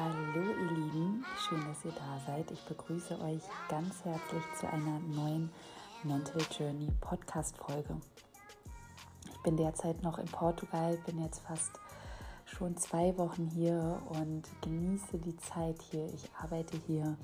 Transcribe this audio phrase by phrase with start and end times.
[0.00, 2.48] Hallo ihr Lieben, schön, dass ihr da seid.
[2.52, 5.50] Ich begrüße euch ganz herzlich zu einer neuen
[6.04, 7.96] Mental Journey Podcast Folge.
[9.28, 11.80] Ich bin derzeit noch in Portugal, bin jetzt fast
[12.44, 16.06] schon zwei Wochen hier und genieße die Zeit hier.
[16.14, 17.16] Ich arbeite hier.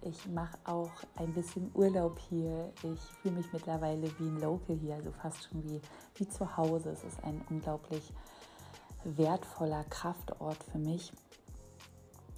[0.00, 2.72] Ich mache auch ein bisschen Urlaub hier.
[2.82, 5.82] Ich fühle mich mittlerweile wie ein Local hier, also fast schon wie,
[6.14, 6.88] wie zu Hause.
[6.88, 8.10] Es ist ein unglaublich
[9.04, 11.12] wertvoller Kraftort für mich.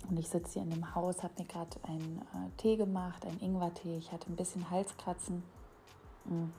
[0.08, 3.40] Und ich sitze hier in dem Haus, habe mir gerade einen äh, Tee gemacht, einen
[3.40, 3.98] Ingwertee.
[3.98, 5.42] Ich hatte ein bisschen Halskratzen.
[6.26, 6.52] Hm.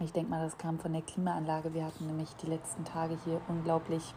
[0.00, 1.74] Ich denke mal, das kam von der Klimaanlage.
[1.74, 4.14] Wir hatten nämlich die letzten Tage hier unglaublich,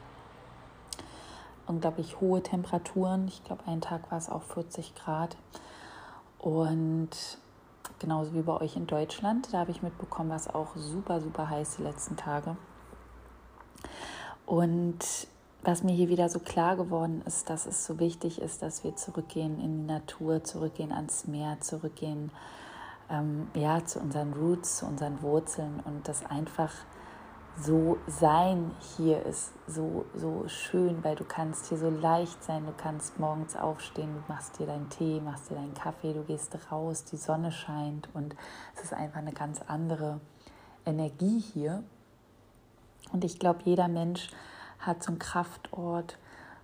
[1.67, 3.27] unglaublich hohe Temperaturen.
[3.27, 5.37] Ich glaube, einen Tag war es auch 40 Grad.
[6.39, 7.09] Und
[7.99, 11.49] genauso wie bei euch in Deutschland, da habe ich mitbekommen, war es auch super, super
[11.49, 12.55] heiß die letzten Tage.
[14.45, 15.27] Und
[15.67, 18.95] was mir hier wieder so klar geworden ist, dass es so wichtig ist, dass wir
[18.95, 22.31] zurückgehen in die Natur, zurückgehen ans Meer, zurückgehen
[23.09, 26.71] ähm, ja, zu unseren Roots, zu unseren Wurzeln und das einfach
[27.59, 32.71] so sein hier ist so, so schön, weil du kannst hier so leicht sein, du
[32.71, 37.03] kannst morgens aufstehen, du machst dir deinen Tee, machst dir deinen Kaffee, du gehst raus,
[37.03, 38.37] die Sonne scheint und
[38.73, 40.21] es ist einfach eine ganz andere
[40.85, 41.83] Energie hier.
[43.11, 44.29] Und ich glaube, jeder Mensch
[44.79, 46.17] hat so einen Kraftort,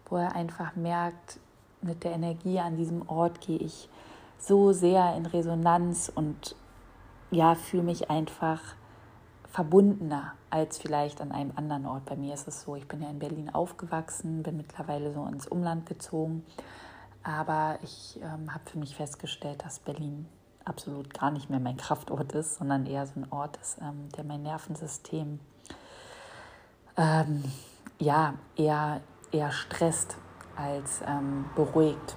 [0.09, 1.39] wo er einfach merkt,
[1.81, 3.89] mit der Energie an diesem Ort gehe ich
[4.37, 6.55] so sehr in Resonanz und
[7.31, 8.61] ja, fühle mich einfach
[9.49, 12.05] verbundener als vielleicht an einem anderen Ort.
[12.05, 15.47] Bei mir ist es so, ich bin ja in Berlin aufgewachsen, bin mittlerweile so ins
[15.47, 16.45] Umland gezogen,
[17.23, 20.27] aber ich ähm, habe für mich festgestellt, dass Berlin
[20.65, 24.23] absolut gar nicht mehr mein Kraftort ist, sondern eher so ein Ort ist, ähm, der
[24.23, 25.39] mein Nervensystem
[26.97, 27.43] ähm,
[28.03, 29.01] ja, eher,
[29.31, 30.17] eher stresst
[30.55, 32.15] als ähm, beruhigt.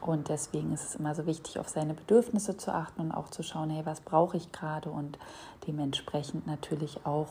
[0.00, 3.42] Und deswegen ist es immer so wichtig, auf seine Bedürfnisse zu achten und auch zu
[3.42, 5.18] schauen, hey, was brauche ich gerade und
[5.66, 7.28] dementsprechend natürlich auch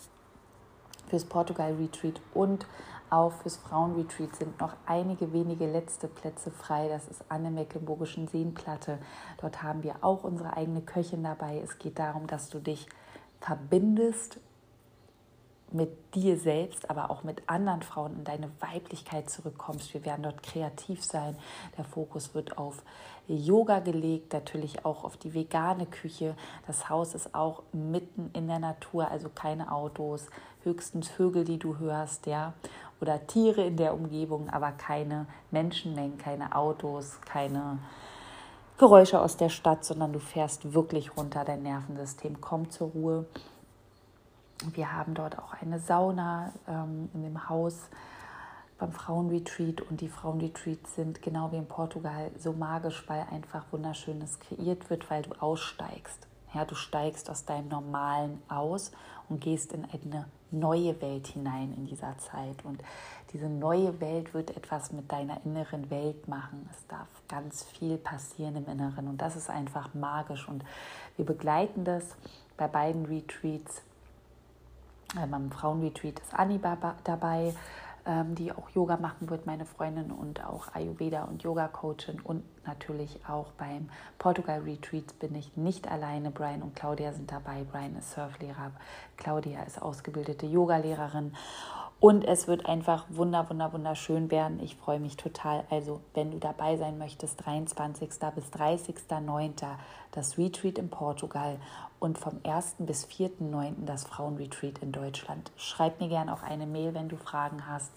[1.08, 2.66] fürs Portugal Retreat und
[3.12, 6.88] auch fürs Frauenretreat sind noch einige wenige letzte Plätze frei.
[6.88, 8.98] Das ist an der Mecklenburgischen Seenplatte.
[9.40, 11.60] Dort haben wir auch unsere eigene Köchin dabei.
[11.62, 12.86] Es geht darum, dass du dich
[13.40, 14.40] verbindest
[15.72, 19.92] mit dir selbst, aber auch mit anderen Frauen in deine Weiblichkeit zurückkommst.
[19.94, 21.36] Wir werden dort kreativ sein.
[21.76, 22.82] Der Fokus wird auf
[23.26, 26.36] Yoga gelegt, natürlich auch auf die vegane Küche.
[26.66, 30.28] Das Haus ist auch mitten in der Natur, also keine Autos,
[30.64, 32.54] höchstens Vögel, die du hörst, ja,
[33.02, 37.78] oder Tiere in der Umgebung, aber keine Menschenmengen, keine Autos, keine
[38.78, 43.26] Geräusche aus der Stadt, sondern du fährst wirklich runter, dein Nervensystem kommt zur Ruhe.
[44.72, 47.90] Wir haben dort auch eine Sauna ähm, in dem Haus
[48.78, 54.38] beim Frauenretreat und die Frauenretreats sind genau wie in Portugal so magisch, weil einfach wunderschönes
[54.38, 56.28] kreiert wird, weil du aussteigst.
[56.54, 58.92] Ja, du steigst aus deinem Normalen aus
[59.28, 62.64] und gehst in eine neue Welt hinein in dieser Zeit.
[62.64, 62.82] Und
[63.32, 66.68] diese neue Welt wird etwas mit deiner inneren Welt machen.
[66.70, 70.46] Es darf ganz viel passieren im Inneren und das ist einfach magisch.
[70.48, 70.64] Und
[71.16, 72.04] wir begleiten das
[72.56, 73.82] bei beiden Retreats.
[75.14, 76.58] Beim Frauenretreat ist Anni
[77.04, 77.54] dabei.
[78.06, 83.20] Ähm, die auch Yoga machen wird, meine Freundin und auch Ayurveda und Yoga-Coachin und natürlich
[83.28, 83.88] auch beim
[84.18, 86.30] Portugal Retreat bin ich nicht alleine.
[86.30, 87.64] Brian und Claudia sind dabei.
[87.70, 88.72] Brian ist Surflehrer,
[89.16, 91.32] Claudia ist ausgebildete Yogalehrerin
[92.02, 94.58] und es wird einfach wunder, wunder, wunderschön werden.
[94.58, 95.62] Ich freue mich total.
[95.70, 98.08] Also, wenn du dabei sein möchtest, 23.
[98.34, 99.52] bis 30.09.
[100.10, 101.60] das Retreat in Portugal
[102.00, 102.74] und vom 1.
[102.80, 103.84] bis 4.9.
[103.86, 105.52] das Frauenretreat in Deutschland.
[105.56, 107.92] Schreib mir gerne auch eine Mail, wenn du Fragen hast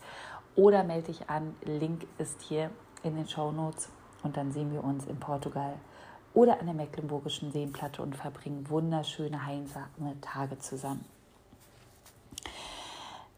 [0.55, 1.55] oder melde dich an.
[1.63, 2.69] Link ist hier
[3.01, 3.89] in den Show Notes
[4.21, 5.73] und dann sehen wir uns in Portugal
[6.35, 11.14] oder an der Mecklenburgischen Seenplatte und verbringen wunderschöne, heilsame Tage zusammen.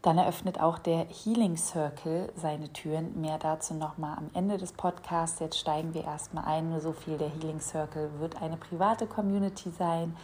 [0.02, 3.20] Dann eröffnet auch der Healing Circle seine Türen.
[3.20, 5.40] Mehr dazu nochmal am Ende des Podcasts.
[5.40, 6.70] Jetzt steigen wir erstmal ein.
[6.70, 7.18] Nur so viel.
[7.18, 10.16] Der Healing Circle wird eine private Community sein,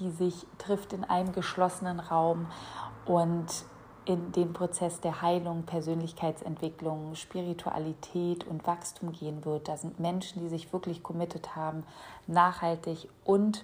[0.00, 2.46] die sich trifft in einem geschlossenen Raum
[3.06, 3.46] und
[4.04, 9.68] in den Prozess der Heilung, Persönlichkeitsentwicklung, Spiritualität und Wachstum gehen wird.
[9.68, 11.84] Da sind Menschen, die sich wirklich committed haben,
[12.26, 13.62] nachhaltig und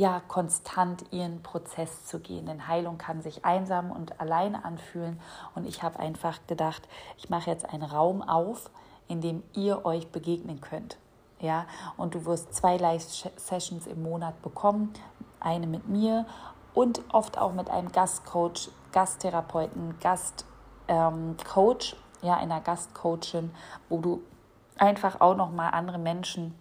[0.00, 2.46] ja, konstant ihren Prozess zu gehen.
[2.46, 5.20] Denn Heilung kann sich einsam und alleine anfühlen.
[5.54, 6.88] Und ich habe einfach gedacht,
[7.18, 8.70] ich mache jetzt einen Raum auf,
[9.08, 10.96] in dem ihr euch begegnen könnt.
[11.38, 11.66] Ja,
[11.98, 14.94] und du wirst zwei Live-Sessions im Monat bekommen.
[15.38, 16.24] Eine mit mir
[16.72, 20.46] und oft auch mit einem Gastcoach, Gasttherapeuten, Gastcoach,
[20.88, 21.36] ähm,
[22.22, 23.50] ja, einer Gastcoachin,
[23.90, 24.22] wo du
[24.78, 26.54] einfach auch noch mal andere Menschen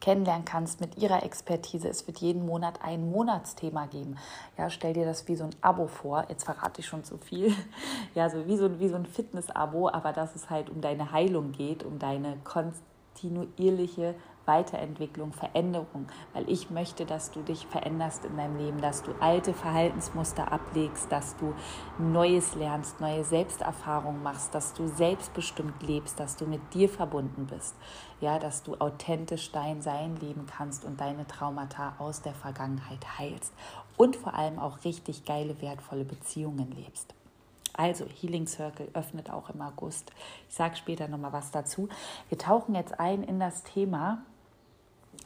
[0.00, 1.88] kennenlernen kannst mit ihrer Expertise.
[1.88, 4.16] Es wird jeden Monat ein Monatsthema geben.
[4.56, 6.26] Ja, stell dir das wie so ein Abo vor.
[6.28, 7.54] Jetzt verrate ich schon zu viel.
[8.14, 11.52] Ja, so wie so, wie so ein Fitness-Abo, aber dass es halt um deine Heilung
[11.52, 14.14] geht, um deine kontinuierliche
[14.48, 19.54] Weiterentwicklung, Veränderung, weil ich möchte, dass du dich veränderst in deinem Leben, dass du alte
[19.54, 21.54] Verhaltensmuster ablegst, dass du
[21.98, 27.76] Neues lernst, neue Selbsterfahrungen machst, dass du selbstbestimmt lebst, dass du mit dir verbunden bist,
[28.20, 33.52] ja, dass du authentisch dein Sein leben kannst und deine Traumata aus der Vergangenheit heilst
[33.96, 37.14] und vor allem auch richtig geile, wertvolle Beziehungen lebst.
[37.78, 40.10] Also Healing Circle öffnet auch im August.
[40.48, 41.88] Ich sage später nochmal was dazu.
[42.28, 44.22] Wir tauchen jetzt ein in das Thema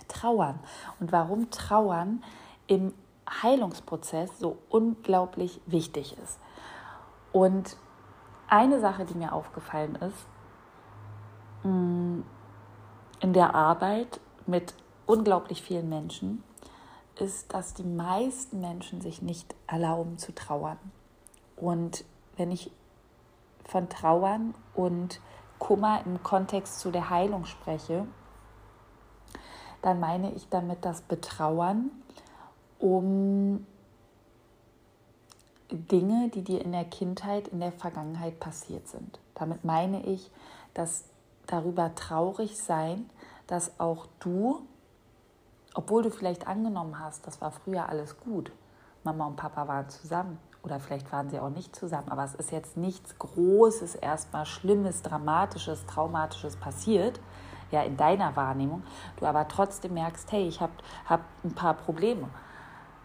[0.08, 0.58] Trauern
[1.00, 2.22] und warum Trauern
[2.66, 2.94] im
[3.42, 6.38] Heilungsprozess so unglaublich wichtig ist.
[7.32, 7.76] Und
[8.48, 10.26] eine Sache, die mir aufgefallen ist,
[11.64, 12.20] mm,
[13.20, 14.74] in der Arbeit mit
[15.06, 16.42] unglaublich vielen Menschen,
[17.16, 20.78] ist, dass die meisten Menschen sich nicht erlauben zu trauern.
[21.56, 22.04] Und
[22.36, 22.70] wenn ich
[23.64, 25.20] von Trauern und
[25.58, 28.06] Kummer im Kontext zu der Heilung spreche,
[29.82, 31.90] dann meine ich damit das Betrauern
[32.78, 33.66] um
[35.70, 39.18] Dinge, die dir in der Kindheit, in der Vergangenheit passiert sind.
[39.34, 40.30] Damit meine ich,
[40.74, 41.04] dass
[41.46, 43.08] darüber traurig sein,
[43.46, 44.62] dass auch du,
[45.74, 48.52] obwohl du vielleicht angenommen hast, das war früher alles gut,
[49.04, 52.52] Mama und Papa waren zusammen oder vielleicht waren sie auch nicht zusammen, aber es ist
[52.52, 57.18] jetzt nichts Großes, erstmal Schlimmes, Dramatisches, Traumatisches passiert,
[57.72, 58.84] ja in deiner Wahrnehmung,
[59.16, 60.72] du aber trotzdem merkst, hey, ich habe
[61.06, 62.28] hab ein paar Probleme.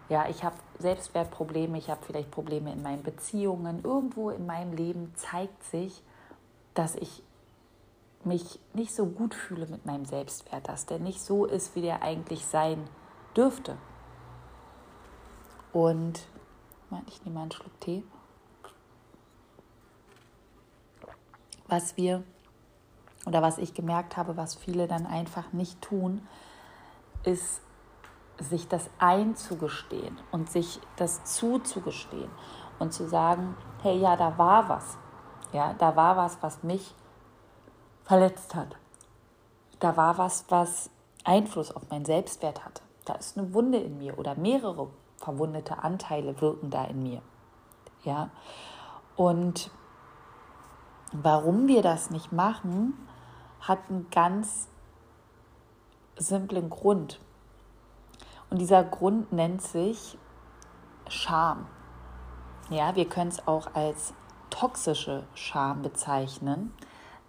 [0.10, 3.84] Ja, ich habe Selbstwertprobleme, ich habe vielleicht Probleme in meinen Beziehungen.
[3.84, 6.02] Irgendwo in meinem Leben zeigt sich,
[6.74, 7.24] dass ich
[8.24, 12.04] mich nicht so gut fühle mit meinem Selbstwert, dass der nicht so ist, wie der
[12.04, 12.88] eigentlich sein
[13.36, 13.78] dürfte.
[15.74, 16.28] Und
[17.08, 18.04] ich nehme mal einen Schluck Tee.
[21.68, 22.24] Was wir
[23.28, 26.26] oder was ich gemerkt habe, was viele dann einfach nicht tun,
[27.24, 27.62] ist
[28.40, 32.30] sich das einzugestehen und sich das zuzugestehen
[32.80, 34.98] und zu sagen, hey, ja, da war was.
[35.52, 36.96] Ja, da war was, was mich
[38.06, 38.78] verletzt hat.
[39.82, 40.90] Da war was, was
[41.26, 42.82] Einfluss auf meinen Selbstwert hatte.
[43.04, 47.22] Da ist eine Wunde in mir oder mehrere verwundete Anteile wirken da in mir.
[48.06, 48.30] Ja.
[49.18, 49.70] Und
[51.12, 53.07] warum wir das nicht machen,
[53.62, 54.68] hat einen ganz
[56.18, 57.20] simplen Grund.
[58.50, 60.18] Und dieser Grund nennt sich
[61.10, 61.68] Scham.
[62.70, 64.14] Ja, wir können es auch als
[64.50, 66.74] toxische Scham bezeichnen.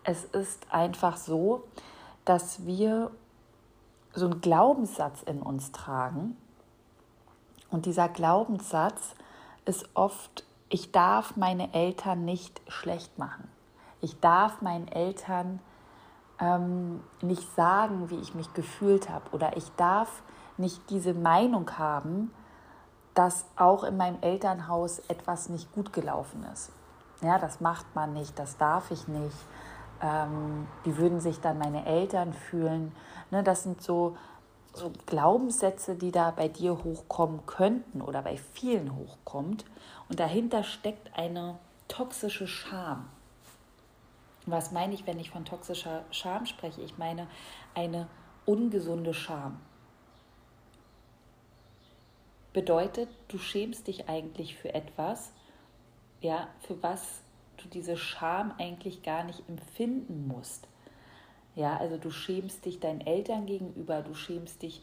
[0.04, 1.64] Es ist einfach so,
[2.24, 3.10] dass wir
[4.14, 6.36] so einen Glaubenssatz in uns tragen.
[7.70, 9.14] Und dieser Glaubenssatz
[9.64, 13.48] ist oft, ich darf meine Eltern nicht schlecht machen.
[14.00, 15.60] Ich darf meinen Eltern
[16.40, 19.30] ähm, nicht sagen, wie ich mich gefühlt habe.
[19.32, 20.22] Oder ich darf
[20.56, 22.32] nicht diese Meinung haben,
[23.14, 26.70] dass auch in meinem Elternhaus etwas nicht gut gelaufen ist.
[27.20, 29.36] Ja, das macht man nicht, das darf ich nicht.
[30.00, 32.92] Ähm, wie würden sich dann meine Eltern fühlen?
[33.32, 34.16] Ne, das sind so,
[34.72, 39.64] so Glaubenssätze, die da bei dir hochkommen könnten oder bei vielen hochkommt.
[40.08, 43.08] Und dahinter steckt eine toxische Scham.
[44.50, 46.80] Was meine ich, wenn ich von toxischer Scham spreche?
[46.80, 47.28] Ich meine
[47.74, 48.08] eine
[48.46, 49.60] ungesunde Scham.
[52.54, 55.32] Bedeutet, du schämst dich eigentlich für etwas,
[56.22, 57.20] ja, für was
[57.58, 60.66] du diese Scham eigentlich gar nicht empfinden musst.
[61.54, 64.82] Ja, also du schämst dich deinen Eltern gegenüber, du schämst dich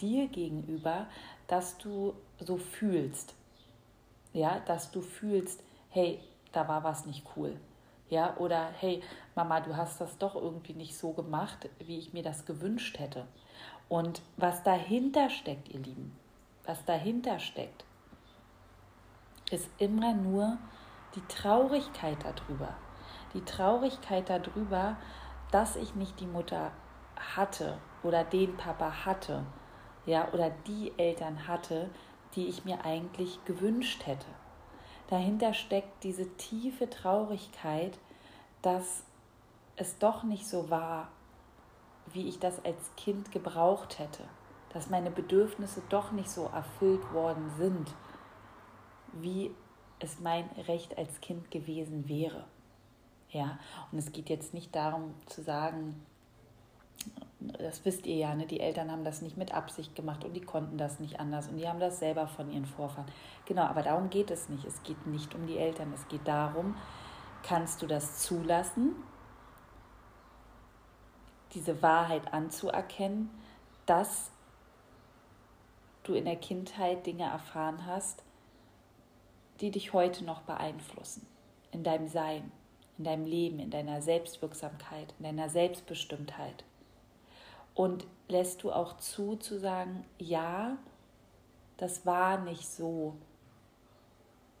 [0.00, 1.06] dir gegenüber,
[1.46, 3.34] dass du so fühlst.
[4.32, 6.18] Ja, dass du fühlst, hey,
[6.50, 7.56] da war was nicht cool.
[8.14, 9.02] Ja, oder hey,
[9.34, 13.26] Mama, du hast das doch irgendwie nicht so gemacht, wie ich mir das gewünscht hätte.
[13.88, 16.16] Und was dahinter steckt, ihr Lieben,
[16.64, 17.84] was dahinter steckt,
[19.50, 20.58] ist immer nur
[21.16, 22.76] die Traurigkeit darüber.
[23.34, 24.96] Die Traurigkeit darüber,
[25.50, 26.70] dass ich nicht die Mutter
[27.16, 29.44] hatte oder den Papa hatte,
[30.06, 31.90] ja, oder die Eltern hatte,
[32.36, 34.28] die ich mir eigentlich gewünscht hätte.
[35.08, 37.98] Dahinter steckt diese tiefe Traurigkeit,
[38.64, 39.04] dass
[39.76, 41.08] es doch nicht so war,
[42.12, 44.22] wie ich das als Kind gebraucht hätte,
[44.72, 47.94] dass meine Bedürfnisse doch nicht so erfüllt worden sind,
[49.12, 49.54] wie
[50.00, 52.44] es mein Recht als Kind gewesen wäre.
[53.30, 53.58] Ja,
[53.90, 56.04] und es geht jetzt nicht darum zu sagen,
[57.40, 58.46] das wisst ihr ja, ne?
[58.46, 61.58] die Eltern haben das nicht mit Absicht gemacht und die konnten das nicht anders und
[61.58, 63.10] die haben das selber von ihren Vorfahren.
[63.44, 64.64] Genau, aber darum geht es nicht.
[64.64, 66.76] Es geht nicht um die Eltern, es geht darum,
[67.44, 68.96] kannst du das zulassen,
[71.52, 73.30] diese Wahrheit anzuerkennen,
[73.86, 74.30] dass
[76.02, 78.24] du in der Kindheit Dinge erfahren hast,
[79.60, 81.26] die dich heute noch beeinflussen,
[81.70, 82.50] in deinem Sein,
[82.98, 86.64] in deinem Leben, in deiner Selbstwirksamkeit, in deiner Selbstbestimmtheit.
[87.74, 90.76] Und lässt du auch zu, zu sagen, ja,
[91.76, 93.16] das war nicht so,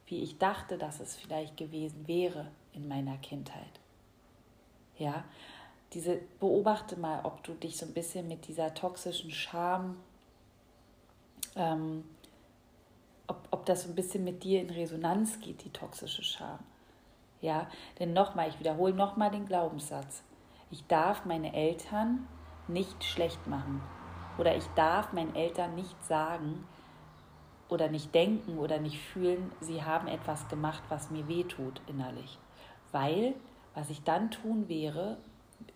[0.06, 3.80] wie ich dachte, dass es vielleicht gewesen wäre in meiner Kindheit.
[4.98, 5.24] Ja,
[5.92, 9.96] diese beobachte mal, ob du dich so ein bisschen mit dieser toxischen Scham
[11.56, 12.04] ähm,
[13.26, 16.58] ob, ob das so ein bisschen mit dir in Resonanz geht, die toxische Scham.
[17.40, 20.22] Ja, denn nochmal, ich wiederhole nochmal den Glaubenssatz.
[20.70, 22.26] Ich darf meine Eltern
[22.68, 23.82] nicht schlecht machen.
[24.38, 26.66] Oder ich darf meinen Eltern nicht sagen
[27.68, 32.38] oder nicht denken oder nicht fühlen, sie haben etwas gemacht, was mir wehtut innerlich.
[32.94, 33.34] Weil,
[33.74, 35.18] was ich dann tun wäre,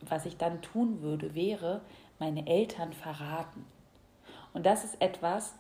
[0.09, 1.81] was ich dann tun würde, wäre,
[2.21, 3.67] meine Eltern verraten.
[4.55, 5.55] Und das ist etwas,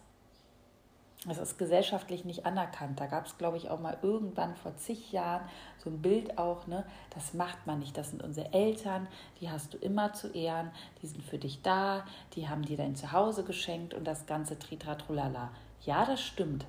[1.26, 3.00] das ist gesellschaftlich nicht anerkannt.
[3.00, 5.48] Da gab es, glaube ich, auch mal irgendwann vor zig Jahren
[5.78, 6.84] so ein Bild auch, ne?
[7.10, 7.98] Das macht man nicht.
[7.98, 9.08] Das sind unsere Eltern,
[9.40, 10.70] die hast du immer zu ehren,
[11.02, 15.50] die sind für dich da, die haben dir dein Zuhause geschenkt und das ganze Tritratrulala.
[15.84, 16.66] Ja, das stimmt.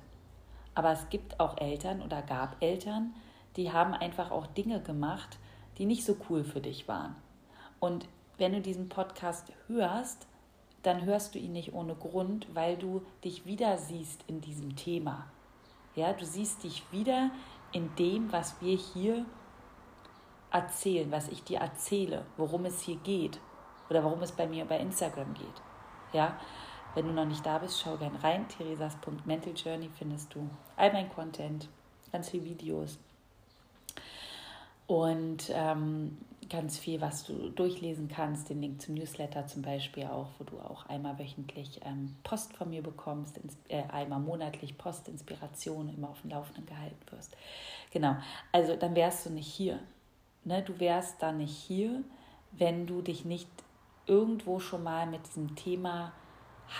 [0.74, 3.14] Aber es gibt auch Eltern oder gab Eltern,
[3.60, 5.38] die haben einfach auch Dinge gemacht,
[5.76, 7.14] die nicht so cool für dich waren.
[7.78, 10.26] Und wenn du diesen Podcast hörst,
[10.82, 15.26] dann hörst du ihn nicht ohne Grund, weil du dich wieder siehst in diesem Thema.
[15.94, 17.30] Ja, du siehst dich wieder
[17.72, 19.26] in dem, was wir hier
[20.50, 23.40] erzählen, was ich dir erzähle, worum es hier geht
[23.90, 25.62] oder worum es bei mir bei Instagram geht.
[26.14, 26.38] Ja,
[26.94, 28.48] wenn du noch nicht da bist, schau gern rein.
[28.48, 31.68] Theresas.mentaljourney findest du all mein Content,
[32.10, 32.98] ganz viele Videos
[34.90, 36.18] und ähm,
[36.48, 40.58] ganz viel, was du durchlesen kannst, den Link zum Newsletter zum Beispiel auch, wo du
[40.58, 46.20] auch einmal wöchentlich ähm, Post von mir bekommst, ins, äh, einmal monatlich Postinspiration, immer auf
[46.22, 47.36] dem Laufenden gehalten wirst.
[47.92, 48.16] Genau,
[48.50, 49.78] also dann wärst du nicht hier.
[50.42, 50.60] Ne?
[50.64, 52.02] Du wärst dann nicht hier,
[52.50, 53.48] wenn du dich nicht
[54.06, 56.10] irgendwo schon mal mit diesem Thema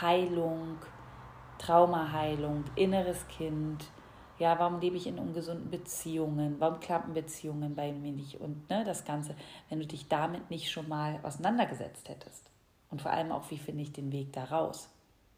[0.01, 0.79] Heilung,
[1.59, 3.85] Traumaheilung, inneres Kind,
[4.41, 6.57] ja, warum lebe ich in ungesunden Beziehungen?
[6.59, 8.41] Warum klappen Beziehungen bei mir nicht?
[8.41, 9.37] Und ne, das Ganze,
[9.69, 12.51] wenn du dich damit nicht schon mal auseinandergesetzt hättest.
[12.91, 14.89] Und vor allem auch, wie finde ich den Weg da raus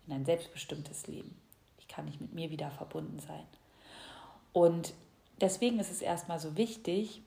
[0.07, 1.37] in ein selbstbestimmtes Leben?
[1.79, 3.45] Wie kann ich mit mir wieder verbunden sein?
[4.53, 4.95] Und
[5.41, 7.23] deswegen ist es erstmal so wichtig,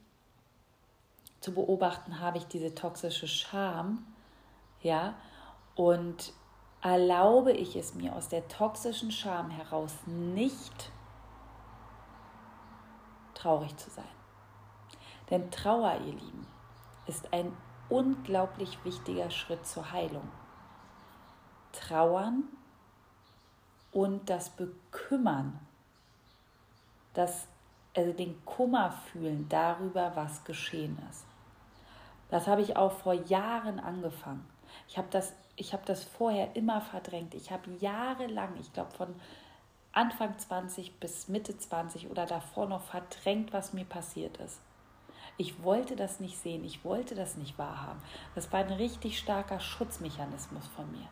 [1.40, 4.06] zu beobachten, habe ich diese toxische Scham,
[4.80, 5.14] ja,
[5.74, 6.32] und
[6.80, 10.90] erlaube ich es mir aus der toxischen Scham heraus nicht
[13.36, 14.04] traurig zu sein.
[15.30, 16.46] Denn Trauer, ihr Lieben,
[17.06, 17.52] ist ein
[17.88, 20.28] unglaublich wichtiger Schritt zur Heilung.
[21.72, 22.44] Trauern
[23.92, 25.60] und das Bekümmern,
[27.14, 27.46] das
[27.96, 31.24] also den Kummer fühlen darüber, was geschehen ist.
[32.28, 34.46] Das habe ich auch vor Jahren angefangen.
[34.88, 37.34] Ich habe das, ich habe das vorher immer verdrängt.
[37.34, 39.14] Ich habe jahrelang, ich glaube von
[39.96, 44.60] Anfang 20 bis Mitte 20 oder davor noch verdrängt, was mir passiert ist.
[45.38, 48.02] Ich wollte das nicht sehen, ich wollte das nicht wahrhaben.
[48.34, 51.08] Das war ein richtig starker Schutzmechanismus von mir.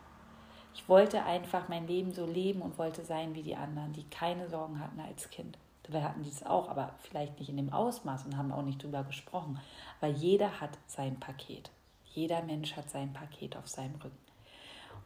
[0.75, 4.51] Ich wollte einfach mein Leben so leben und wollte sein wie die anderen, die keine
[4.51, 5.57] Sorgen hatten als Kind.
[5.85, 8.83] Dabei hatten die es auch, aber vielleicht nicht in dem Ausmaß und haben auch nicht
[8.83, 9.61] drüber gesprochen.
[9.99, 11.71] Aber jeder hat sein Paket.
[12.05, 14.19] Jeder Mensch hat sein Paket auf seinem Rücken.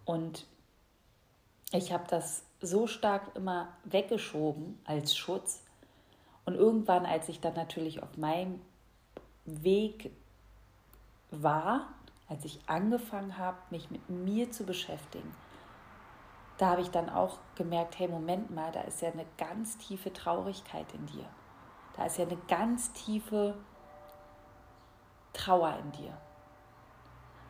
[0.04, 0.46] Und
[1.70, 5.62] ich habe das so stark immer weggeschoben als Schutz.
[6.44, 8.60] Und irgendwann, als ich dann natürlich auf meinem
[9.44, 10.10] Weg
[11.30, 11.88] war,
[12.28, 15.34] als ich angefangen habe, mich mit mir zu beschäftigen,
[16.58, 20.12] da habe ich dann auch gemerkt, hey, Moment mal, da ist ja eine ganz tiefe
[20.12, 21.24] Traurigkeit in dir.
[21.96, 23.54] Da ist ja eine ganz tiefe
[25.32, 26.18] Trauer in dir.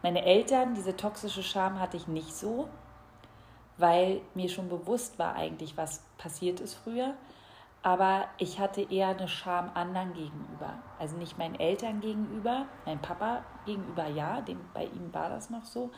[0.03, 2.69] Meine Eltern, diese toxische Scham hatte ich nicht so,
[3.79, 7.15] weil mir schon bewusst war eigentlich, was passiert ist früher.
[7.83, 10.83] Aber ich hatte eher eine Scham anderen gegenüber.
[10.99, 15.65] Also nicht meinen Eltern gegenüber, mein Papa gegenüber ja, dem, bei ihm war das noch
[15.65, 15.91] so,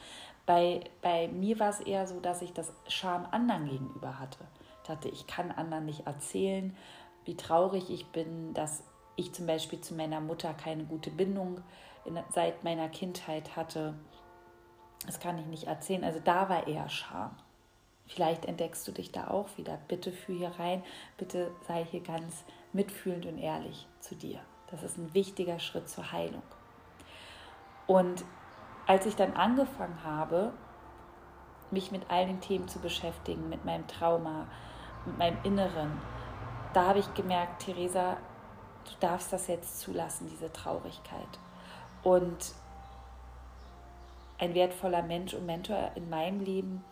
[0.45, 4.47] bei, bei mir war es eher so, dass ich das Scham anderen gegenüber hatte.
[4.83, 6.77] Ich dachte, ich kann anderen nicht erzählen,
[7.25, 8.83] wie traurig ich bin, dass
[9.17, 11.61] ich zum Beispiel zu meiner Mutter keine gute Bindung
[12.05, 13.95] in, seit meiner Kindheit hatte.
[15.07, 16.05] Das kann ich nicht erzählen.
[16.05, 17.37] Also da war eher Scham.
[18.15, 19.79] Vielleicht entdeckst du dich da auch wieder.
[19.87, 20.83] Bitte fühl hier rein.
[21.17, 24.41] Bitte sei hier ganz mitfühlend und ehrlich zu dir.
[24.71, 26.43] Das ist ein wichtiger Schritt zur Heilung.
[27.87, 28.25] Und
[28.87, 30.53] als ich dann angefangen habe,
[31.71, 34.49] mich mit all den Themen zu beschäftigen, mit meinem Trauma,
[35.07, 36.01] mit meinem Inneren,
[36.73, 38.17] da habe ich gemerkt, Theresa,
[38.87, 41.39] du darfst das jetzt zulassen, diese Traurigkeit.
[42.03, 42.55] Und
[44.39, 46.85] ein wertvoller Mensch und Mentor in meinem Leben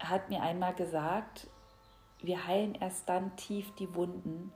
[0.00, 1.48] hat mir einmal gesagt,
[2.20, 4.52] wir heilen erst dann tief die Wunden,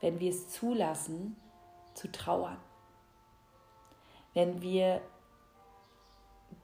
[0.00, 1.36] wenn wir es zulassen,
[1.94, 2.58] zu trauern
[4.34, 5.00] wenn wir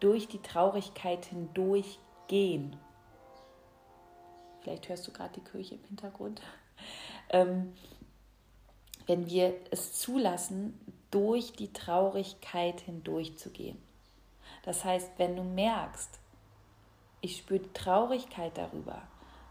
[0.01, 2.77] durch die Traurigkeit hindurch gehen.
[4.61, 6.41] Vielleicht hörst du gerade die Kirche im Hintergrund.
[7.31, 7.75] Ähm,
[9.05, 13.77] wenn wir es zulassen, durch die Traurigkeit hindurchzugehen.
[14.63, 16.18] Das heißt, wenn du merkst,
[17.21, 19.03] ich spüre Traurigkeit darüber,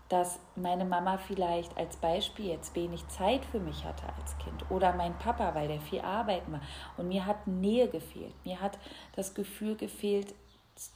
[0.09, 4.93] dass meine Mama vielleicht als Beispiel jetzt wenig Zeit für mich hatte als Kind oder
[4.93, 6.61] mein Papa, weil der viel arbeiten war
[6.95, 8.33] und mir hat Nähe gefehlt.
[8.45, 8.79] Mir hat
[9.15, 10.33] das Gefühl gefehlt,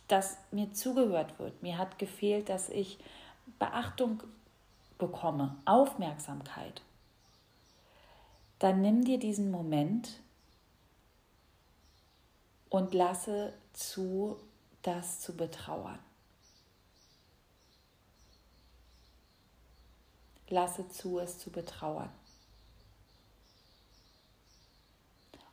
[0.08, 1.62] dass mir zugehört wird.
[1.62, 3.00] Mir hat gefehlt, dass ich
[3.60, 4.24] Beachtung
[4.98, 6.82] bekomme, Aufmerksamkeit.
[8.60, 10.20] Dann nimm dir diesen Moment
[12.70, 14.38] und lasse zu,
[14.84, 16.00] das zu betrauern.
[20.52, 22.10] Lasse zu, es zu betrauern.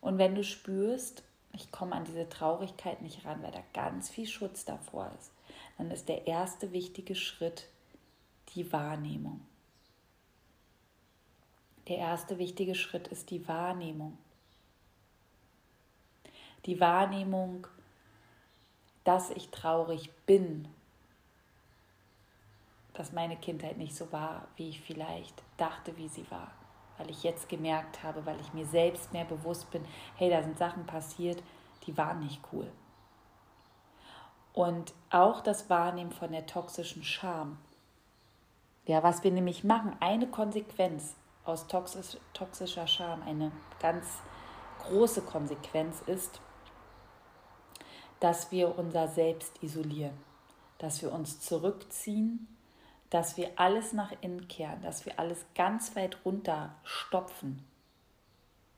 [0.00, 4.26] Und wenn du spürst, ich komme an diese Traurigkeit nicht ran, weil da ganz viel
[4.26, 5.32] Schutz davor ist,
[5.76, 7.68] dann ist der erste wichtige Schritt
[8.54, 9.40] die Wahrnehmung.
[11.88, 14.18] Der erste wichtige Schritt ist die Wahrnehmung.
[16.66, 17.66] Die Wahrnehmung,
[19.04, 20.68] dass ich traurig bin
[22.98, 26.50] dass meine Kindheit nicht so war, wie ich vielleicht dachte, wie sie war.
[26.96, 29.84] Weil ich jetzt gemerkt habe, weil ich mir selbst mehr bewusst bin,
[30.16, 31.40] hey, da sind Sachen passiert,
[31.87, 32.68] die waren nicht cool.
[34.52, 37.58] Und auch das Wahrnehmen von der toxischen Scham.
[38.84, 44.06] Ja, was wir nämlich machen, eine Konsequenz aus toxisch, toxischer Scham, eine ganz
[44.80, 46.40] große Konsequenz ist,
[48.18, 50.18] dass wir unser Selbst isolieren,
[50.78, 52.48] dass wir uns zurückziehen
[53.11, 57.64] dass wir alles nach innen kehren, dass wir alles ganz weit runter stopfen.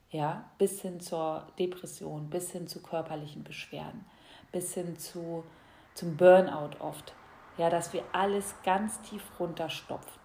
[0.09, 4.05] Ja, bis hin zur Depression, bis hin zu körperlichen Beschwerden,
[4.51, 5.45] bis hin zu,
[5.93, 7.13] zum Burnout oft.
[7.57, 10.21] Ja, dass wir alles ganz tief runterstopfen.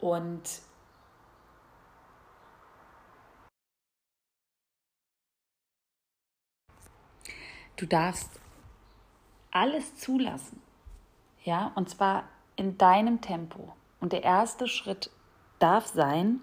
[0.00, 0.42] Und
[7.76, 8.40] du darfst
[9.50, 10.62] alles zulassen.
[11.44, 12.24] Ja, und zwar
[12.60, 13.72] in deinem Tempo.
[14.00, 15.10] Und der erste Schritt
[15.58, 16.42] darf sein,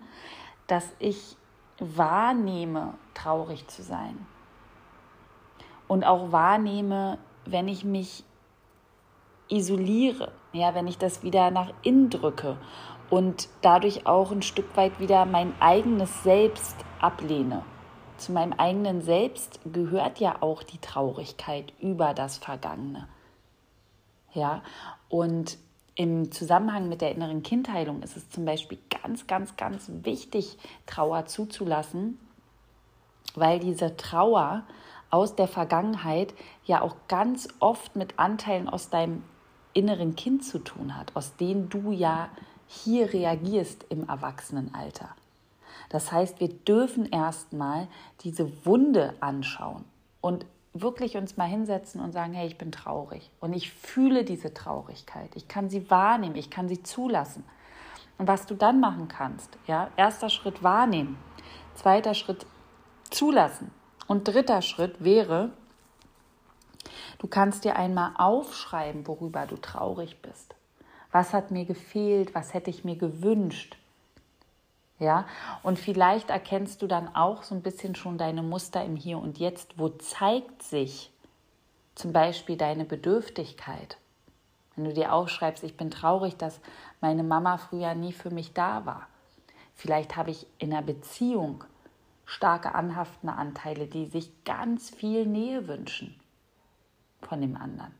[0.65, 1.37] dass ich
[1.79, 4.25] wahrnehme, traurig zu sein.
[5.87, 8.23] Und auch wahrnehme, wenn ich mich
[9.47, 12.57] isoliere, ja, wenn ich das wieder nach innen drücke
[13.11, 17.63] und dadurch auch ein Stück weit wieder mein eigenes Selbst ablehne.
[18.17, 23.07] Zu meinem eigenen Selbst gehört ja auch die Traurigkeit über das Vergangene.
[24.33, 24.63] Ja,
[25.09, 25.59] und
[25.97, 31.25] im Zusammenhang mit der inneren Kindheilung ist es zum Beispiel ganz, ganz, ganz wichtig, Trauer
[31.25, 32.19] zuzulassen,
[33.33, 34.63] weil diese Trauer
[35.09, 39.23] aus der Vergangenheit ja auch ganz oft mit Anteilen aus deinem
[39.73, 42.29] inneren Kind zu tun hat, aus denen du ja
[42.67, 45.09] hier reagierst im Erwachsenenalter.
[45.89, 47.87] Das heißt, wir dürfen erstmal
[48.21, 49.85] diese Wunde anschauen
[50.21, 50.45] und
[50.81, 55.29] wirklich uns mal hinsetzen und sagen, hey, ich bin traurig und ich fühle diese Traurigkeit.
[55.35, 57.43] Ich kann sie wahrnehmen, ich kann sie zulassen.
[58.17, 61.17] Und was du dann machen kannst, ja, erster Schritt wahrnehmen,
[61.75, 62.45] zweiter Schritt
[63.09, 63.71] zulassen
[64.07, 65.51] und dritter Schritt wäre,
[67.19, 70.55] du kannst dir einmal aufschreiben, worüber du traurig bist.
[71.11, 72.35] Was hat mir gefehlt?
[72.35, 73.77] Was hätte ich mir gewünscht?
[74.99, 75.27] Ja,
[75.61, 79.37] und vielleicht erkennst du dann auch so ein bisschen schon deine Muster im Hier und
[79.37, 79.77] Jetzt.
[79.77, 81.11] Wo zeigt sich
[81.93, 83.97] zum Beispiel deine Bedürftigkeit?
[84.75, 86.59] Wenn du dir aufschreibst, ich bin traurig, dass
[86.99, 89.07] meine Mama früher nie für mich da war.
[89.75, 91.63] Vielleicht habe ich in einer Beziehung
[92.25, 96.19] starke anhaftende Anteile, die sich ganz viel Nähe wünschen
[97.21, 97.93] von dem anderen,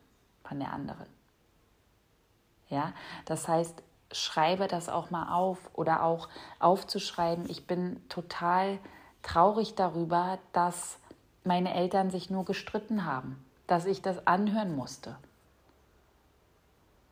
[0.44, 1.08] von der anderen.
[2.70, 2.94] Ja,
[3.26, 8.80] das heißt, schreibe das auch mal auf oder auch aufzuschreiben, ich bin total
[9.22, 10.98] traurig darüber, dass
[11.44, 15.18] meine Eltern sich nur gestritten haben, dass ich das anhören musste.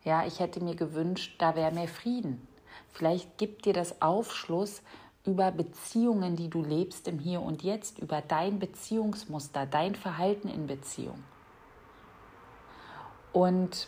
[0.03, 2.47] Ja, ich hätte mir gewünscht, da wäre mehr Frieden.
[2.91, 4.81] Vielleicht gibt dir das Aufschluss
[5.25, 10.67] über Beziehungen, die du lebst im Hier und Jetzt, über dein Beziehungsmuster, dein Verhalten in
[10.67, 11.23] Beziehung.
[13.33, 13.87] Und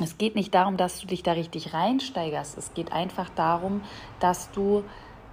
[0.00, 2.56] es geht nicht darum, dass du dich da richtig reinsteigerst.
[2.56, 3.82] Es geht einfach darum,
[4.20, 4.84] dass du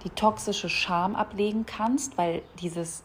[0.04, 3.04] die toxische Scham ablegen kannst, weil dieses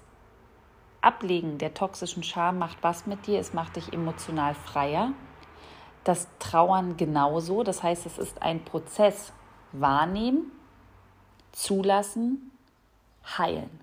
[1.02, 3.39] Ablegen der toxischen Scham macht was mit dir?
[3.39, 5.12] Es macht dich emotional freier.
[6.04, 7.63] Das Trauern genauso.
[7.63, 9.32] Das heißt, es ist ein Prozess.
[9.72, 10.52] Wahrnehmen,
[11.52, 12.52] zulassen,
[13.38, 13.80] heilen.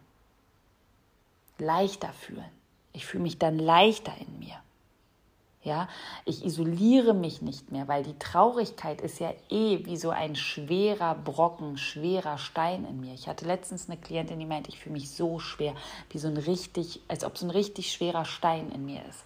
[1.58, 2.50] Leichter fühlen.
[2.92, 4.56] Ich fühle mich dann leichter in mir.
[5.64, 5.88] Ja,
[6.24, 11.14] ich isoliere mich nicht mehr, weil die Traurigkeit ist ja eh wie so ein schwerer
[11.14, 13.14] Brocken, schwerer Stein in mir.
[13.14, 15.74] Ich hatte letztens eine Klientin, die meinte, ich fühle mich so schwer,
[16.10, 19.24] wie so ein richtig, als ob so ein richtig schwerer Stein in mir ist.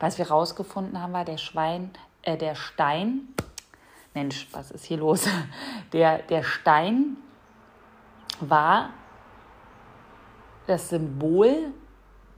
[0.00, 3.28] Was wir rausgefunden haben, war der Schwein, äh, der Stein.
[4.12, 5.28] Mensch, was ist hier los?
[5.92, 7.16] Der, der Stein
[8.40, 8.90] war
[10.66, 11.72] das Symbol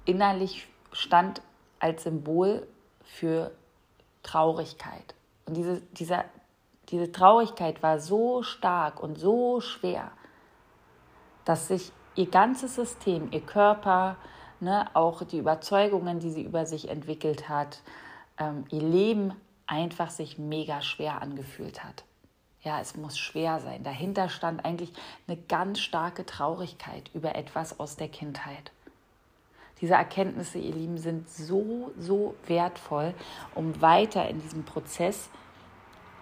[0.05, 1.41] innerlich stand
[1.81, 2.67] als Symbol
[3.03, 3.51] für
[4.23, 5.15] Traurigkeit.
[5.47, 6.25] Und diese, diese,
[6.91, 10.11] diese Traurigkeit war so stark und so schwer,
[11.45, 14.17] dass sich ihr ganzes System, ihr Körper,
[14.61, 17.81] ne, auch die Überzeugungen, die sie über sich entwickelt hat,
[18.39, 19.33] ähm, ihr Leben
[19.67, 22.05] einfach sich mega schwer angefühlt hat.
[22.63, 23.85] Ja, es muss schwer sein.
[23.85, 24.93] Dahinter stand eigentlich
[25.27, 28.73] eine ganz starke Traurigkeit über etwas aus der Kindheit.
[29.81, 33.15] Diese Erkenntnisse, ihr Lieben, sind so, so wertvoll,
[33.55, 35.31] um weiter in diesem Prozess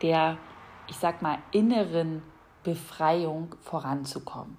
[0.03, 0.37] der,
[0.89, 2.23] ich sag mal, inneren
[2.63, 4.59] Befreiung voranzukommen.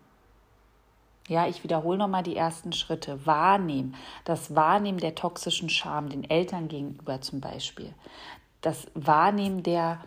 [1.27, 3.25] Ja, ich wiederhole nochmal die ersten Schritte.
[3.25, 7.93] Wahrnehmen, das Wahrnehmen der toxischen Scham den Eltern gegenüber zum Beispiel.
[8.61, 9.99] Das Wahrnehmen der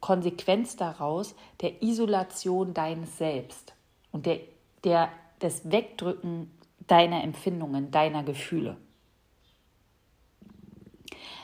[0.00, 3.74] Konsequenz daraus, der Isolation deines Selbst
[4.10, 4.40] und der,
[4.82, 5.08] der,
[5.40, 6.50] des Wegdrücken
[6.86, 8.76] deiner Empfindungen, deiner Gefühle.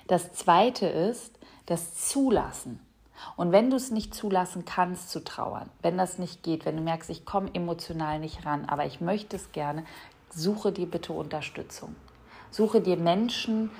[0.06, 2.80] Das zweite ist das Zulassen.
[3.36, 6.82] Und wenn du es nicht zulassen kannst zu trauern, wenn das nicht geht, wenn du
[6.82, 9.84] merkst, ich komme emotional nicht ran, aber ich möchte es gerne,
[10.30, 11.94] suche dir bitte Unterstützung.
[12.50, 13.70] Suche dir Menschen,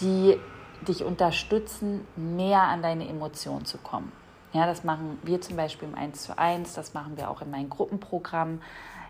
[0.00, 0.38] die
[0.86, 4.12] dich unterstützen, näher an deine Emotionen zu kommen.
[4.52, 7.50] Ja, das machen wir zum Beispiel im 1 zu 1, das machen wir auch in
[7.50, 8.62] meinen Gruppenprogrammen.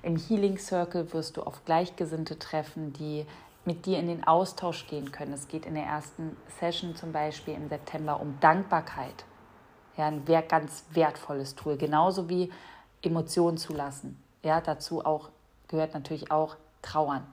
[0.04, 3.24] Im Healing Circle wirst du auf Gleichgesinnte treffen, die
[3.64, 5.32] mit dir in den Austausch gehen können.
[5.32, 9.24] Es geht in der ersten Session zum Beispiel im September um Dankbarkeit.
[9.96, 12.52] Ja, ein ganz wertvolles Tool, genauso wie
[13.00, 14.22] Emotionen zulassen.
[14.42, 15.30] Ja, dazu auch
[15.68, 17.26] gehört natürlich auch Trauern.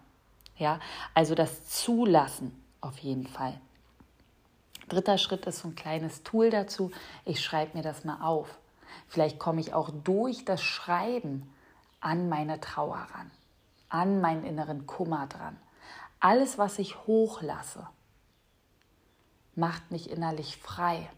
[0.58, 0.80] Ja,
[1.14, 3.60] also das Zulassen auf jeden Fall.
[4.88, 6.92] Dritter Schritt ist so ein kleines Tool dazu.
[7.26, 8.48] Ich schreibe mir das mal auf.
[9.10, 11.52] Vielleicht komme ich auch durch das Schreiben
[12.02, 13.32] an meine Trauer ran,
[13.90, 15.58] an meinen inneren Kummer dran.
[16.20, 17.88] Alles, was ich hochlasse,
[19.56, 21.10] macht mich innerlich frei.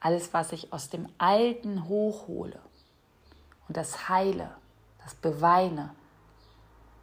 [0.00, 2.60] alles, was ich aus dem Alten hochhole
[3.66, 4.50] und das heile,
[5.02, 5.94] das beweine,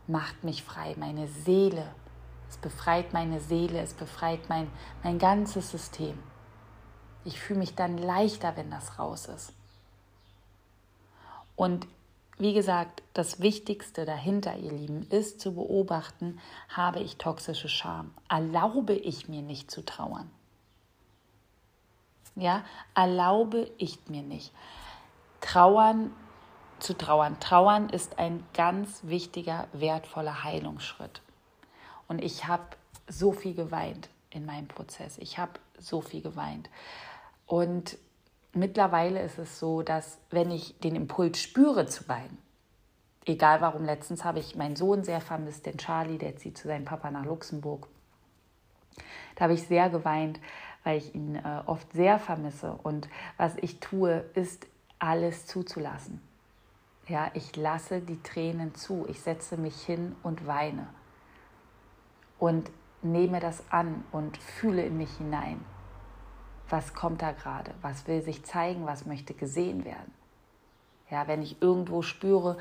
[0.08, 0.96] macht mich frei.
[0.98, 1.94] Meine Seele,
[2.50, 4.70] es befreit meine Seele, es befreit mein,
[5.04, 6.18] mein ganzes System.
[7.26, 9.54] Ich fühle mich dann leichter, wenn das raus ist.
[11.56, 11.88] Und
[12.38, 18.12] wie gesagt, das Wichtigste dahinter, ihr Lieben, ist zu beobachten, habe ich toxische Scham?
[18.28, 20.30] Erlaube ich mir nicht zu trauern?
[22.36, 22.64] Ja,
[22.96, 24.52] erlaube ich mir nicht.
[25.42, 26.12] Trauern
[26.80, 27.40] zu trauern.
[27.40, 31.22] Trauern ist ein ganz wichtiger, wertvoller Heilungsschritt.
[32.08, 32.64] Und ich habe
[33.08, 35.18] so viel geweint in meinem Prozess.
[35.20, 36.70] Ich habe so viel geweint.
[37.46, 37.98] Und
[38.54, 42.38] mittlerweile ist es so, dass wenn ich den Impuls spüre zu weinen,
[43.26, 46.86] egal warum, letztens habe ich meinen Sohn sehr vermisst, den Charlie, der zieht zu seinem
[46.86, 47.88] Papa nach Luxemburg.
[49.36, 50.40] Da habe ich sehr geweint,
[50.84, 52.74] weil ich ihn äh, oft sehr vermisse.
[52.84, 54.68] Und was ich tue, ist
[55.00, 56.22] alles zuzulassen.
[57.08, 59.06] Ja, ich lasse die Tränen zu.
[59.10, 60.88] Ich setze mich hin und weine.
[62.38, 62.70] Und
[63.02, 65.60] nehme das an und fühle in mich hinein
[66.74, 70.12] was kommt da gerade, was will sich zeigen, was möchte gesehen werden.
[71.12, 72.58] Ja, wenn ich irgendwo spüre,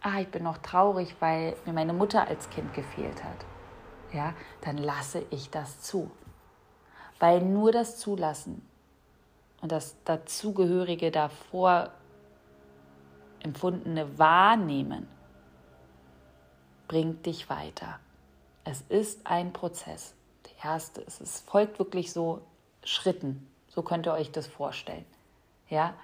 [0.00, 3.44] ah, ich bin noch traurig, weil mir meine Mutter als Kind gefehlt hat,
[4.12, 6.08] ja, dann lasse ich das zu.
[7.18, 8.64] Weil nur das Zulassen
[9.60, 11.90] und das dazugehörige davor
[13.40, 15.08] empfundene Wahrnehmen
[16.86, 17.98] bringt dich weiter.
[18.62, 20.14] Es ist ein Prozess.
[20.46, 22.42] Der erste, es folgt wirklich so
[22.84, 23.47] Schritten.
[23.78, 25.04] So könnt ihr euch das vorstellen.
[25.68, 25.94] Ja?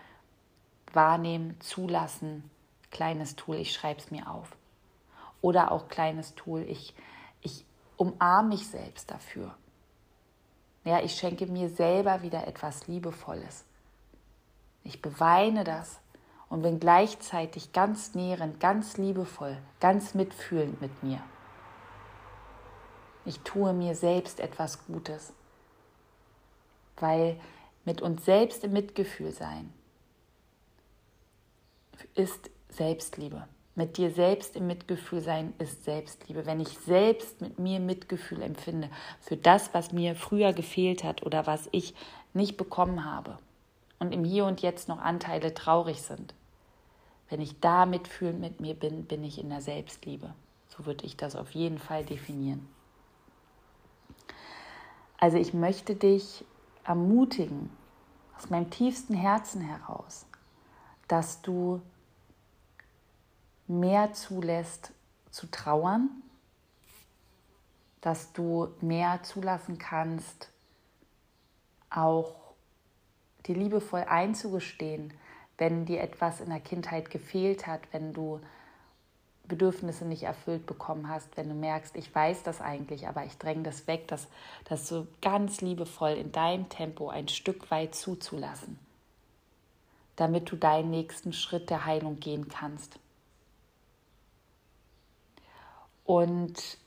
[0.92, 2.48] Wahrnehmen, zulassen,
[2.92, 4.54] kleines Tool, ich schreibe es mir auf.
[5.40, 6.94] Oder auch kleines Tool, ich,
[7.40, 9.56] ich umarme mich selbst dafür.
[10.84, 13.64] Ja, ich schenke mir selber wieder etwas Liebevolles.
[14.84, 15.98] Ich beweine das
[16.48, 21.20] und bin gleichzeitig ganz nährend, ganz liebevoll, ganz mitfühlend mit mir.
[23.24, 25.32] Ich tue mir selbst etwas Gutes
[26.96, 27.38] weil
[27.84, 29.72] mit uns selbst im Mitgefühl sein
[32.14, 33.46] ist Selbstliebe.
[33.76, 36.46] Mit dir selbst im Mitgefühl sein ist Selbstliebe.
[36.46, 38.88] Wenn ich selbst mit mir Mitgefühl empfinde
[39.20, 41.94] für das, was mir früher gefehlt hat oder was ich
[42.34, 43.38] nicht bekommen habe
[43.98, 46.34] und im Hier und Jetzt noch Anteile traurig sind,
[47.28, 50.34] wenn ich da mitfühlend mit mir bin, bin ich in der Selbstliebe.
[50.68, 52.68] So würde ich das auf jeden Fall definieren.
[55.18, 56.44] Also ich möchte dich
[56.84, 57.70] ermutigen,
[58.36, 60.26] aus meinem tiefsten Herzen heraus,
[61.08, 61.80] dass du
[63.66, 64.92] mehr zulässt
[65.30, 66.10] zu trauern,
[68.00, 70.50] dass du mehr zulassen kannst,
[71.90, 72.34] auch
[73.46, 75.14] dir liebevoll einzugestehen,
[75.56, 78.40] wenn dir etwas in der Kindheit gefehlt hat, wenn du
[79.46, 83.62] Bedürfnisse nicht erfüllt bekommen hast, wenn du merkst, ich weiß das eigentlich, aber ich dränge
[83.62, 84.26] das weg, das,
[84.64, 88.78] das so ganz liebevoll in deinem Tempo ein Stück weit zuzulassen,
[90.16, 92.98] damit du deinen nächsten Schritt der Heilung gehen kannst.
[96.04, 96.78] Und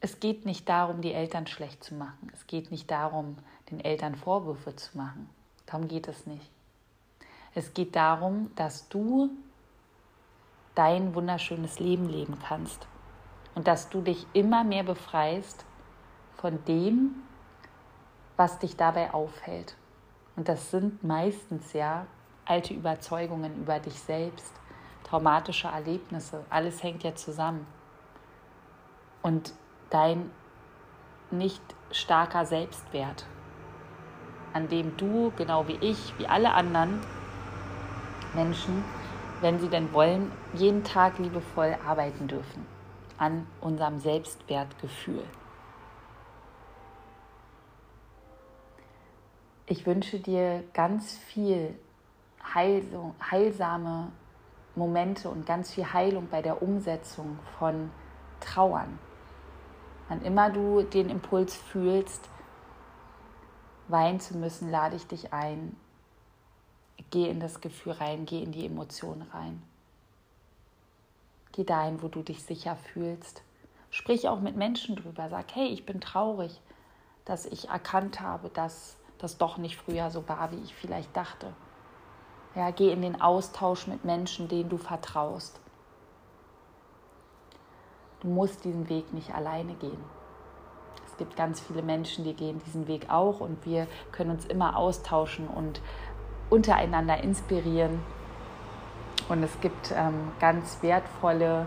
[0.00, 2.30] es geht nicht darum, die Eltern schlecht zu machen.
[2.32, 3.36] Es geht nicht darum,
[3.70, 5.28] den Eltern Vorwürfe zu machen.
[5.66, 6.48] Darum geht es nicht.
[7.54, 9.30] Es geht darum, dass du
[10.78, 12.86] dein wunderschönes Leben leben kannst
[13.56, 15.64] und dass du dich immer mehr befreist
[16.36, 17.16] von dem,
[18.36, 19.76] was dich dabei aufhält.
[20.36, 22.06] Und das sind meistens ja
[22.44, 24.54] alte Überzeugungen über dich selbst,
[25.02, 27.66] traumatische Erlebnisse, alles hängt ja zusammen.
[29.20, 29.52] Und
[29.90, 30.30] dein
[31.32, 33.26] nicht starker Selbstwert,
[34.52, 37.00] an dem du, genau wie ich, wie alle anderen
[38.32, 38.84] Menschen,
[39.40, 42.66] wenn sie denn wollen, jeden Tag liebevoll arbeiten dürfen
[43.18, 45.24] an unserem Selbstwertgefühl.
[49.66, 51.78] Ich wünsche dir ganz viel
[52.54, 54.10] Heilung, heilsame
[54.74, 57.90] Momente und ganz viel Heilung bei der Umsetzung von
[58.40, 58.98] Trauern.
[60.08, 62.30] Wann immer du den Impuls fühlst,
[63.88, 65.76] weinen zu müssen, lade ich dich ein,
[67.10, 69.62] Geh in das Gefühl rein, geh in die Emotion rein.
[71.52, 73.42] Geh dahin, wo du dich sicher fühlst.
[73.90, 75.28] Sprich auch mit Menschen drüber.
[75.30, 76.60] Sag, hey, ich bin traurig,
[77.24, 81.52] dass ich erkannt habe, dass das doch nicht früher so war, wie ich vielleicht dachte.
[82.54, 85.60] Ja, geh in den Austausch mit Menschen, denen du vertraust.
[88.20, 90.02] Du musst diesen Weg nicht alleine gehen.
[91.06, 94.76] Es gibt ganz viele Menschen, die gehen diesen Weg auch und wir können uns immer
[94.76, 95.80] austauschen und
[96.50, 98.00] untereinander inspirieren.
[99.28, 101.66] Und es gibt ähm, ganz wertvolle,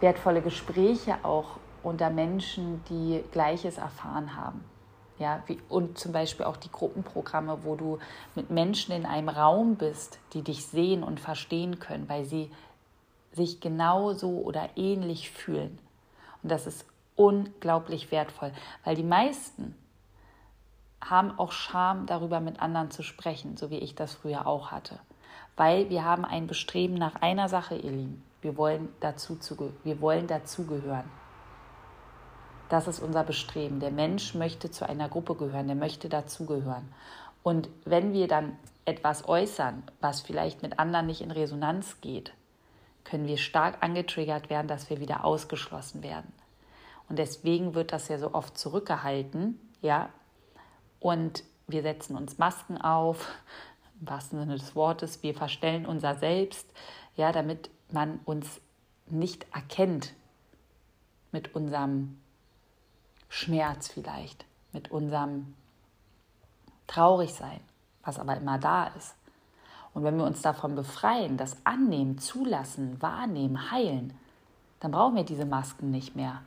[0.00, 4.64] wertvolle Gespräche auch unter Menschen, die Gleiches erfahren haben.
[5.18, 7.98] Ja, wie, und zum Beispiel auch die Gruppenprogramme, wo du
[8.34, 12.50] mit Menschen in einem Raum bist, die dich sehen und verstehen können, weil sie
[13.32, 15.78] sich genauso oder ähnlich fühlen.
[16.42, 18.52] Und das ist unglaublich wertvoll,
[18.84, 19.76] weil die meisten
[21.10, 24.98] haben auch Scham darüber mit anderen zu sprechen, so wie ich das früher auch hatte.
[25.56, 28.24] Weil wir haben ein Bestreben nach einer Sache, ihr Lieben.
[28.40, 29.38] Wir wollen, dazu,
[29.84, 31.04] wir wollen dazugehören.
[32.68, 33.80] Das ist unser Bestreben.
[33.80, 36.92] Der Mensch möchte zu einer Gruppe gehören, der möchte dazugehören.
[37.42, 42.32] Und wenn wir dann etwas äußern, was vielleicht mit anderen nicht in Resonanz geht,
[43.04, 46.32] können wir stark angetriggert werden, dass wir wieder ausgeschlossen werden.
[47.08, 50.08] Und deswegen wird das ja so oft zurückgehalten, ja.
[51.02, 53.28] Und wir setzen uns Masken auf,
[54.00, 56.70] im wahrsten Sinne des Wortes, wir verstellen unser Selbst,
[57.16, 58.60] ja, damit man uns
[59.06, 60.14] nicht erkennt
[61.32, 62.20] mit unserem
[63.28, 65.54] Schmerz vielleicht, mit unserem
[66.86, 67.60] Traurigsein,
[68.04, 69.16] was aber immer da ist.
[69.94, 74.14] Und wenn wir uns davon befreien, das annehmen, zulassen, wahrnehmen, heilen,
[74.78, 76.42] dann brauchen wir diese Masken nicht mehr.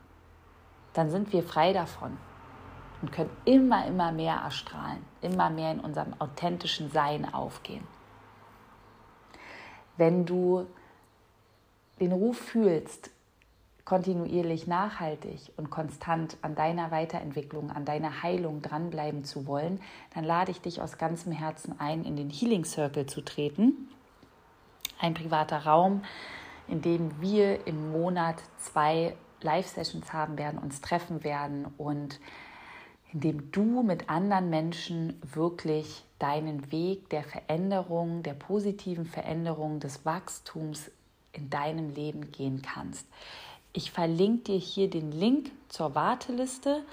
[0.94, 2.18] Dann sind wir frei davon
[3.06, 7.86] und können immer, immer mehr erstrahlen, immer mehr in unserem authentischen Sein aufgehen.
[9.96, 10.65] Wenn du
[12.00, 13.12] den Ruf fühlst,
[13.86, 19.80] kontinuierlich nachhaltig und konstant an deiner Weiterentwicklung, an deiner Heilung dranbleiben zu wollen,
[20.15, 23.88] dann lade ich dich aus ganzem Herzen ein, in den Healing Circle zu treten.
[25.00, 26.02] Ein privater Raum,
[26.68, 32.20] in dem wir im Monat zwei Live-Sessions haben werden, uns treffen werden und
[33.15, 40.06] in dem du mit anderen Menschen wirklich deinen Weg der Veränderung, der positiven Veränderung, des
[40.06, 40.91] Wachstums
[41.32, 43.08] in deinem Leben gehen kannst.
[43.71, 46.84] Ich verlinke dir hier den Link zur Warteliste.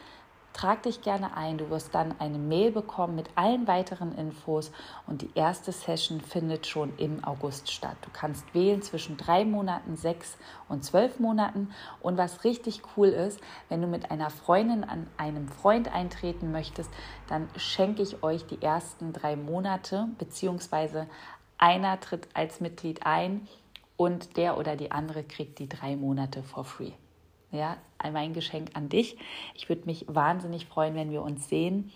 [0.52, 1.56] Trag dich gerne ein.
[1.56, 4.70] Du wirst dann eine Mail bekommen mit allen weiteren Infos
[5.06, 7.96] und die erste Session findet schon im August statt.
[8.02, 10.36] Du kannst wählen zwischen drei Monaten, sechs
[10.68, 11.70] und zwölf Monaten.
[12.00, 16.90] Und was richtig cool ist, wenn du mit einer Freundin an einem Freund eintreten möchtest,
[17.28, 21.06] dann schenke ich euch die ersten drei Monate, beziehungsweise
[21.56, 23.48] einer tritt als Mitglied ein
[23.96, 26.92] und der oder die andere kriegt die drei Monate for free.
[27.52, 27.76] Ja,
[28.12, 29.18] mein Geschenk an dich.
[29.54, 31.92] Ich würde mich wahnsinnig freuen, wenn wir uns sehen.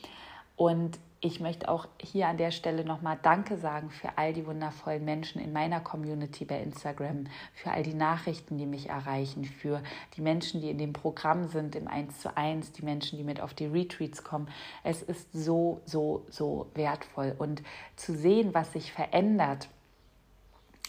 [0.55, 5.05] Und ich möchte auch hier an der Stelle nochmal Danke sagen für all die wundervollen
[5.05, 9.83] Menschen in meiner Community bei Instagram, für all die Nachrichten, die mich erreichen, für
[10.17, 13.41] die Menschen, die in dem Programm sind, im 1 zu 1, die Menschen, die mit
[13.41, 14.49] auf die Retreats kommen.
[14.85, 17.35] Es ist so, so, so wertvoll.
[17.39, 17.63] Und
[17.97, 19.69] zu sehen, was sich verändert,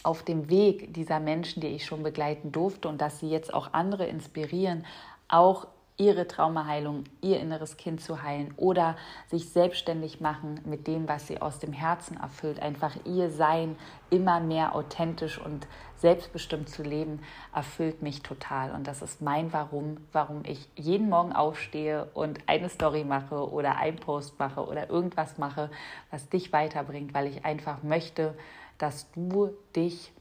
[0.08, 3.74] auf dem Weg dieser Menschen, die ich schon begleiten durfte und dass sie jetzt auch
[3.74, 4.86] andere inspirieren,
[5.28, 5.66] auch
[5.98, 11.42] ihre Traumaheilung, ihr inneres Kind zu heilen oder sich selbstständig machen mit dem, was sie
[11.42, 13.76] aus dem Herzen erfüllt, einfach ihr Sein
[14.08, 15.66] immer mehr authentisch und
[15.96, 17.20] selbstbestimmt zu leben,
[17.54, 18.70] erfüllt mich total.
[18.70, 23.76] Und das ist mein Warum, warum ich jeden Morgen aufstehe und eine Story mache oder
[23.76, 25.68] einen Post mache oder irgendwas mache,
[26.10, 28.34] was dich weiterbringt, weil ich einfach möchte,
[28.78, 30.12] dass du dich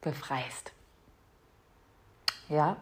[0.00, 0.72] befreist.
[2.48, 2.76] Ja,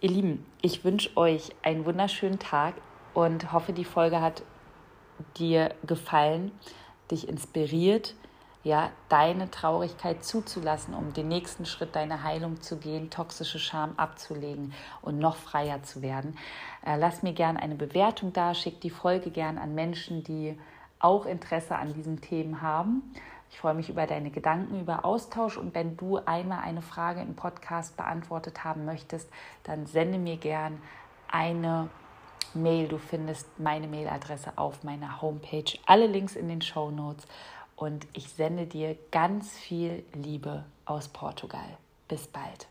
[0.00, 2.74] ihr Lieben, ich wünsche euch einen wunderschönen Tag
[3.14, 4.42] und hoffe, die Folge hat
[5.38, 6.52] dir gefallen,
[7.10, 8.14] dich inspiriert,
[8.64, 14.74] ja, deine Traurigkeit zuzulassen, um den nächsten Schritt deiner Heilung zu gehen, toxische Scham abzulegen
[15.02, 16.36] und noch freier zu werden.
[16.84, 20.58] Äh, lass mir gerne eine Bewertung da, schick die Folge gern an Menschen, die
[20.98, 23.02] auch Interesse an diesen Themen haben.
[23.56, 27.34] Ich freue mich über deine Gedanken, über Austausch und wenn du einmal eine Frage im
[27.34, 29.30] Podcast beantwortet haben möchtest,
[29.62, 30.78] dann sende mir gern
[31.26, 31.88] eine
[32.52, 32.86] Mail.
[32.86, 35.78] Du findest meine Mailadresse auf meiner Homepage.
[35.86, 37.26] Alle Links in den Show Notes
[37.76, 41.78] und ich sende dir ganz viel Liebe aus Portugal.
[42.08, 42.68] Bis bald.